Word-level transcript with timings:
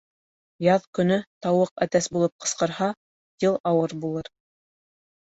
Яҙ 0.67 0.87
көнө 0.99 1.17
тауыҡ 1.47 1.85
әтәс 1.87 2.09
булып 2.17 2.35
ҡысҡырһа, 2.47 2.91
йыл 3.45 3.63
ауыр 3.75 3.99
булыр. 4.07 4.37